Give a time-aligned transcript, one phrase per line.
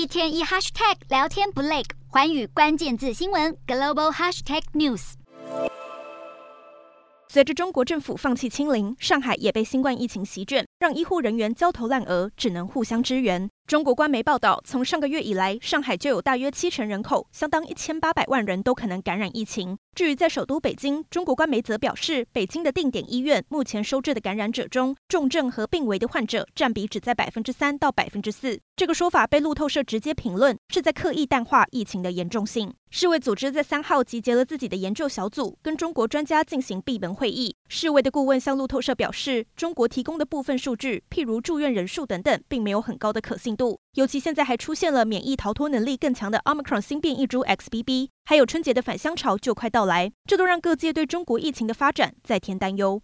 [0.00, 5.12] 一天一 hashtag 聊天不累，环宇关键字新闻 global hashtag news。
[7.28, 13.50] 随着中国政府放弃清零，上海也被新冠疫情席卷，让医护人员焦头烂额，只能互相支援。
[13.66, 19.76] 中国官媒报道，从上个月以来，上海就有大约七成人口，相当一千八百万人都可能感染疫情。
[19.94, 28.58] 至于在首都北京，中国官媒则表示，北京的定点医院目前收治的感染者中，重症和病危的患者占比只在百分之三到百分之四。
[28.74, 32.72] 这个说法被路透社直接评论，是在刻意淡化疫情的严重性。
[32.92, 37.56] 世卫组织在三号集结了自己的研究小组，跟中国专家进行闭门会议。
[37.68, 43.80] 世卫的顾问向路透社表示，中国提供的部分数据，譬如住院人数等等，并没有很高的可信度。
[43.94, 52.98] 尤其现在还出现了免疫逃脱能力更强的 Omicron 新变异株 XBB，还有春节的返乡潮就快到来，这都让各界对中国疫情的发展再添担忧。